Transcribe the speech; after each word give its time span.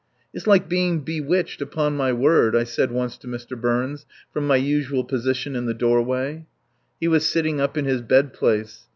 "It's 0.33 0.47
like 0.47 0.67
being 0.67 1.01
bewitched, 1.01 1.61
upon 1.61 1.95
my 1.95 2.11
word," 2.11 2.55
I 2.55 2.63
said 2.63 2.91
once 2.91 3.19
to 3.19 3.27
Mr. 3.27 3.55
Burns, 3.55 4.07
from 4.33 4.47
my 4.47 4.55
usual 4.55 5.03
position 5.03 5.55
in 5.55 5.67
the 5.67 5.75
doorway. 5.75 6.47
He 6.99 7.07
was 7.07 7.23
sitting 7.23 7.61
up 7.61 7.77
in 7.77 7.85
his 7.85 8.01
bed 8.01 8.33
place. 8.33 8.87